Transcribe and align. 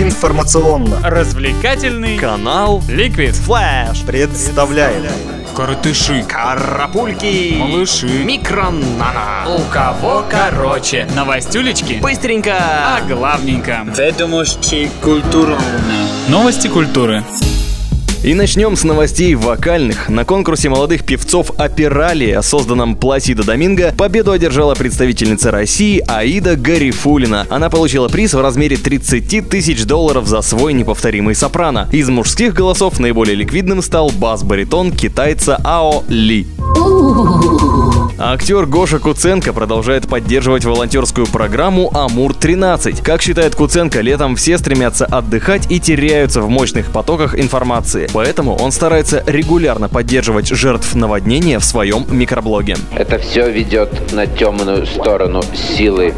Информационно. 0.00 0.96
Развлекательный 1.02 2.16
Канал 2.16 2.82
Liquid 2.88 3.32
Флэш. 3.32 4.00
Представляет. 4.06 5.12
Коротыши. 5.54 6.24
Карапульки. 6.26 7.56
Малыши. 7.58 8.06
Микронана 8.24 9.44
У 9.54 9.60
кого 9.70 10.24
короче? 10.30 11.06
Новостюлечки? 11.14 12.00
Быстренько. 12.00 12.56
А 12.56 13.02
главненько. 13.06 13.84
Ведомости 13.94 14.90
культуры. 15.02 15.56
Новости 16.28 16.68
культуры 16.68 17.22
И 18.24 18.34
начнем 18.34 18.76
с 18.76 18.84
новостей 18.84 19.34
вокальных. 19.34 20.08
На 20.08 20.24
конкурсе 20.24 20.68
молодых 20.68 21.04
певцов 21.04 21.50
«Опералия», 21.58 22.40
созданном 22.40 22.94
Пласидо 22.94 23.42
Доминго, 23.42 23.92
победу 23.98 24.30
одержала 24.30 24.76
представительница 24.76 25.50
России 25.50 26.04
Аида 26.06 26.54
Гарифулина. 26.54 27.48
Она 27.50 27.68
получила 27.68 28.06
приз 28.06 28.34
в 28.34 28.40
размере 28.40 28.76
30 28.76 29.48
тысяч 29.48 29.84
долларов 29.84 30.28
за 30.28 30.40
свой 30.40 30.72
неповторимый 30.72 31.34
сопрано. 31.34 31.88
Из 31.90 32.08
мужских 32.10 32.54
голосов 32.54 33.00
наиболее 33.00 33.34
ликвидным 33.34 33.82
стал 33.82 34.10
бас-баритон 34.10 34.92
китайца 34.92 35.60
Ао 35.64 36.04
Ли. 36.06 36.46
Актер 38.18 38.66
Гоша 38.66 39.00
Куценко 39.00 39.52
продолжает 39.52 40.08
поддерживать 40.08 40.64
волонтерскую 40.64 41.26
программу 41.26 41.90
«Амур-13». 41.92 43.02
Как 43.02 43.20
считает 43.20 43.56
Куценко, 43.56 44.00
летом 44.00 44.36
все 44.36 44.58
стремятся 44.58 45.06
отдыхать 45.06 45.70
и 45.70 45.80
теряются 45.80 46.40
в 46.40 46.48
мощных 46.48 46.92
потоках 46.92 47.38
информации. 47.38 48.08
Поэтому 48.12 48.54
он 48.54 48.70
старается 48.70 49.24
регулярно 49.26 49.88
поддерживать 49.88 50.48
жертв 50.48 50.94
наводнения 50.94 51.58
в 51.58 51.64
своем 51.64 52.06
микроблоге. 52.08 52.76
Это 52.94 53.18
все 53.18 53.50
ведет 53.50 54.12
на 54.12 54.26
темную 54.26 54.86
сторону 54.86 55.42
силы. 55.76 56.14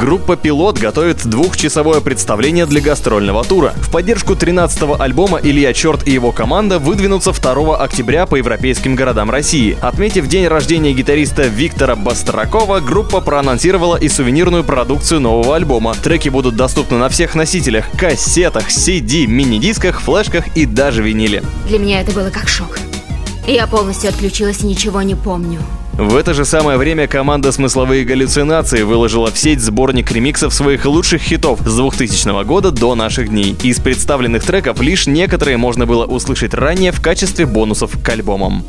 Группа 0.00 0.34
«Пилот» 0.34 0.78
готовит 0.78 1.26
двухчасовое 1.26 2.00
представление 2.00 2.64
для 2.64 2.80
гастрольного 2.80 3.44
тура. 3.44 3.74
В 3.76 3.90
поддержку 3.90 4.32
13-го 4.32 4.98
альбома 4.98 5.38
Илья 5.42 5.74
Черт 5.74 6.08
и 6.08 6.12
его 6.12 6.32
команда 6.32 6.78
выдвинутся 6.78 7.32
2 7.32 7.76
октября 7.76 8.24
по 8.24 8.36
европейским 8.36 8.94
городам 8.94 9.30
России. 9.30 9.76
Отметив 9.82 10.26
день 10.26 10.48
рождения 10.48 10.94
гитариста 10.94 11.42
Виктора 11.42 11.96
Бастракова, 11.96 12.80
группа 12.80 13.20
проанонсировала 13.20 13.96
и 13.96 14.08
сувенирную 14.08 14.64
продукцию 14.64 15.20
нового 15.20 15.54
альбома. 15.54 15.94
Треки 16.02 16.30
будут 16.30 16.56
доступны 16.56 16.96
на 16.96 17.10
всех 17.10 17.34
носителях– 17.34 17.84
кассетах, 17.98 18.70
CD, 18.70 19.26
мини-дисках, 19.26 20.00
флешках 20.00 20.56
и 20.56 20.64
даже 20.64 21.02
виниле. 21.02 21.42
Для 21.68 21.78
меня 21.78 22.00
это 22.00 22.12
было 22.12 22.30
как 22.30 22.48
шок. 22.48 22.78
Я 23.46 23.66
полностью 23.66 24.08
отключилась 24.08 24.62
и 24.62 24.66
ничего 24.66 25.02
не 25.02 25.14
помню. 25.14 25.60
В 26.00 26.16
это 26.16 26.32
же 26.32 26.46
самое 26.46 26.78
время 26.78 27.06
команда 27.06 27.52
«Смысловые 27.52 28.06
галлюцинации» 28.06 28.80
выложила 28.80 29.30
в 29.30 29.36
сеть 29.36 29.60
сборник 29.60 30.10
ремиксов 30.10 30.54
своих 30.54 30.86
лучших 30.86 31.20
хитов 31.20 31.60
с 31.60 31.76
2000 31.76 32.42
года 32.44 32.70
до 32.70 32.94
наших 32.94 33.28
дней. 33.28 33.54
Из 33.62 33.80
представленных 33.80 34.42
треков 34.42 34.80
лишь 34.80 35.06
некоторые 35.06 35.58
можно 35.58 35.84
было 35.84 36.06
услышать 36.06 36.54
ранее 36.54 36.92
в 36.92 37.02
качестве 37.02 37.44
бонусов 37.44 38.02
к 38.02 38.08
альбомам. 38.08 38.64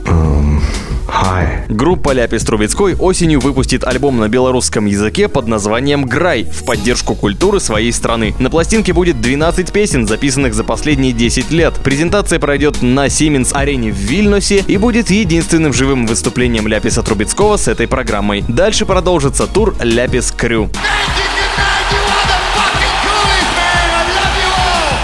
Группа 1.70 2.12
Ляпис 2.12 2.44
Трубецкой 2.44 2.96
осенью 2.96 3.40
выпустит 3.40 3.84
альбом 3.84 4.20
на 4.20 4.28
белорусском 4.28 4.86
языке 4.86 5.28
под 5.28 5.48
названием 5.48 6.06
«Грай» 6.06 6.44
в 6.44 6.66
поддержку 6.66 7.16
культуры 7.16 7.60
своей 7.60 7.92
страны. 7.94 8.34
На 8.40 8.50
пластинке 8.50 8.94
будет 8.94 9.22
12 9.22 9.72
песен, 9.72 10.08
записанных 10.08 10.54
за 10.54 10.64
последние 10.64 11.14
10 11.14 11.52
лет. 11.52 11.76
Презентация 11.84 12.40
пройдет 12.40 12.82
на 12.82 13.08
Siemens 13.08 13.54
арене 13.54 13.92
в 13.92 13.96
Вильнюсе 13.96 14.64
и 14.68 14.78
будет 14.78 15.10
единственным 15.10 15.74
живым 15.74 16.06
выступлением 16.06 16.68
Ляписа 16.68 17.04
Трубецкого 17.04 17.58
с 17.58 17.68
этой 17.68 17.88
программой. 17.88 18.44
Дальше 18.48 18.86
продолжится 18.86 19.48
тур 19.48 19.76
Ляпис 19.82 20.32
Крю. 20.32 20.70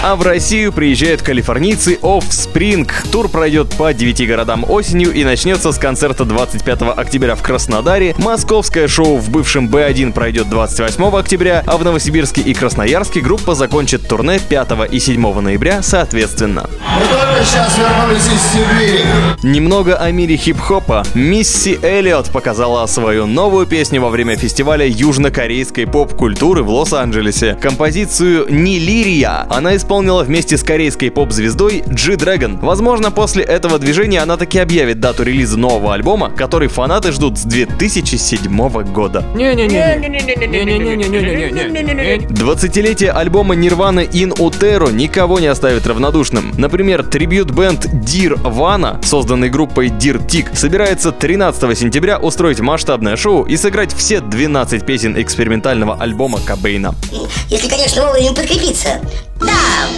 А 0.00 0.14
в 0.14 0.22
Россию 0.22 0.72
приезжают 0.72 1.22
калифорнийцы 1.22 1.98
Offspring. 2.02 2.88
Тур 3.10 3.28
пройдет 3.28 3.74
по 3.76 3.92
9 3.92 4.28
городам 4.28 4.64
осенью 4.68 5.12
и 5.12 5.24
начнется 5.24 5.72
с 5.72 5.78
концерта 5.78 6.24
25 6.24 6.82
октября 6.96 7.34
в 7.34 7.42
Краснодаре. 7.42 8.14
Московское 8.16 8.86
шоу 8.86 9.16
в 9.16 9.28
бывшем 9.28 9.68
Б1 9.68 10.12
пройдет 10.12 10.48
28 10.50 11.04
октября, 11.04 11.64
а 11.66 11.76
в 11.76 11.84
Новосибирске 11.84 12.42
и 12.42 12.54
Красноярске 12.54 13.20
группа 13.20 13.56
закончит 13.56 14.06
турне 14.06 14.38
5 14.38 14.68
и 14.92 15.00
7 15.00 15.40
ноября 15.40 15.82
соответственно. 15.82 16.70
Мы 16.94 17.04
только 17.06 17.44
сейчас 17.44 17.76
вернулись 17.76 18.26
из 18.28 18.52
Сибири. 18.52 19.04
Немного 19.42 19.96
о 19.96 20.12
мире 20.12 20.36
хип-хопа. 20.36 21.04
Мисси 21.14 21.76
Эллиот 21.82 22.30
показала 22.30 22.86
свою 22.86 23.26
новую 23.26 23.66
песню 23.66 24.00
во 24.00 24.10
время 24.10 24.36
фестиваля 24.36 24.86
южнокорейской 24.86 25.88
поп-культуры 25.88 26.62
в 26.62 26.70
Лос-Анджелесе. 26.70 27.58
Композицию 27.60 28.46
«Не 28.48 28.78
лирия» 28.78 29.44
она 29.50 29.74
исполнила 29.74 29.87
вместе 29.88 30.58
с 30.58 30.62
корейской 30.62 31.10
поп-звездой 31.10 31.82
G-Dragon. 31.86 32.58
Возможно, 32.60 33.10
после 33.10 33.42
этого 33.42 33.78
движения 33.78 34.20
она 34.20 34.36
таки 34.36 34.58
объявит 34.58 35.00
дату 35.00 35.22
релиза 35.22 35.58
нового 35.58 35.94
альбома, 35.94 36.30
который 36.30 36.68
фанаты 36.68 37.10
ждут 37.12 37.38
с 37.38 37.44
2007 37.44 38.92
года. 38.92 39.24
20-летие 42.28 43.10
альбома 43.10 43.54
Nirvana 43.54 44.06
In 44.10 44.36
Utero 44.36 44.92
никого 44.92 45.40
не 45.40 45.46
оставит 45.46 45.86
равнодушным. 45.86 46.52
Например, 46.58 47.02
трибют-бенд 47.02 47.86
Dear 47.86 48.42
Vana, 48.42 49.02
созданный 49.04 49.48
группой 49.48 49.88
Dear 49.88 50.24
Tick, 50.24 50.54
собирается 50.54 51.12
13 51.12 51.78
сентября 51.78 52.18
устроить 52.18 52.60
масштабное 52.60 53.16
шоу 53.16 53.44
и 53.44 53.56
сыграть 53.56 53.94
все 53.94 54.20
12 54.20 54.84
песен 54.84 55.20
экспериментального 55.20 55.96
альбома 55.98 56.40
Кобейна. 56.44 56.94
Если, 57.48 57.68
конечно, 57.68 58.04
вовремя 58.06 58.34
подкрепиться. 58.34 59.00
Да, 59.40 59.88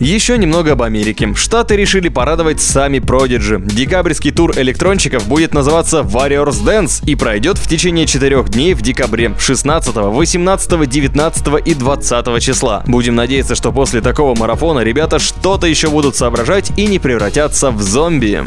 Еще 0.00 0.38
немного 0.38 0.72
об 0.72 0.82
Америке. 0.82 1.34
Штаты 1.34 1.74
решили 1.74 2.08
порадовать 2.08 2.60
сами 2.60 2.98
Prodigy. 2.98 3.60
Декабрьский 3.60 4.30
тур 4.30 4.52
электронщиков 4.56 5.26
будет 5.26 5.52
называться 5.52 6.02
Warriors 6.02 6.62
Dance 6.62 7.04
и 7.04 7.16
пройдет 7.16 7.58
в 7.58 7.66
течение 7.66 8.06
четырех 8.06 8.48
дней 8.48 8.74
в 8.74 8.82
декабре 8.82 9.34
16, 9.36 9.96
18, 9.96 10.88
19 10.88 11.46
и 11.66 11.74
20 11.74 12.40
числа. 12.40 12.84
Будем 12.86 13.16
надеяться, 13.16 13.56
что 13.56 13.72
после 13.72 14.00
такого 14.00 14.38
марафона 14.38 14.80
ребята 14.80 15.18
что-то 15.18 15.66
еще 15.66 15.88
будут 15.88 16.14
соображать 16.14 16.70
и 16.76 16.86
не 16.86 17.00
превратятся 17.00 17.72
в 17.72 17.82
зомби. 17.82 18.44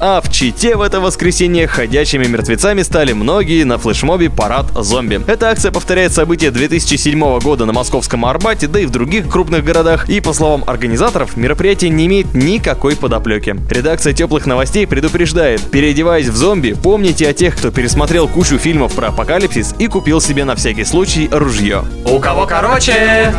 А 0.00 0.20
в 0.20 0.32
Чите 0.32 0.74
в 0.74 0.82
это 0.82 1.00
воскресенье 1.00 1.68
ходячими 1.68 2.26
мертвецами 2.26 2.82
стали 2.82 3.12
многие 3.12 3.62
на 3.62 3.78
флешмобе 3.78 4.30
«Парад 4.30 4.66
зомби». 4.74 5.20
Эта 5.28 5.50
акция 5.50 5.70
повторяет 5.70 6.12
события 6.12 6.50
2007 6.50 7.38
года 7.38 7.66
на 7.66 7.72
московском 7.72 8.24
Арбате, 8.24 8.66
да 8.66 8.80
и 8.80 8.86
в 8.86 8.90
других 8.90 9.28
крупных 9.28 9.62
городах. 9.62 9.75
И, 10.08 10.20
по 10.20 10.32
словам 10.32 10.64
организаторов, 10.66 11.36
мероприятие 11.36 11.90
не 11.90 12.06
имеет 12.06 12.34
никакой 12.34 12.96
подоплеки. 12.96 13.56
Редакция 13.70 14.12
теплых 14.12 14.46
новостей 14.46 14.86
предупреждает, 14.86 15.60
переодеваясь 15.60 16.28
в 16.28 16.36
зомби, 16.36 16.74
помните 16.80 17.28
о 17.28 17.32
тех, 17.32 17.56
кто 17.56 17.70
пересмотрел 17.70 18.26
кучу 18.28 18.58
фильмов 18.58 18.94
про 18.94 19.08
апокалипсис 19.08 19.74
и 19.78 19.86
купил 19.86 20.20
себе 20.20 20.44
на 20.44 20.54
всякий 20.54 20.84
случай 20.84 21.28
ружье. 21.30 21.84
У 22.04 22.18
кого 22.18 22.46
короче 22.46 23.34